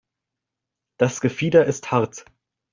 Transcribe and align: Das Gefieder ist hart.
Das 0.97 1.21
Gefieder 1.21 1.65
ist 1.67 1.91
hart. 1.91 2.25